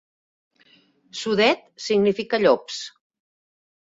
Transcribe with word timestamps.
Sudet 1.19 1.61
significa 1.87 2.39
llops. 2.45 2.81